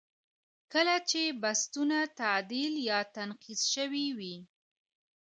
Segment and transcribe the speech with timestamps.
[0.73, 4.35] کله چې بستونه تعدیل یا تنقیض شوي وي.